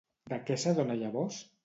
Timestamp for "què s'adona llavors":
0.47-1.39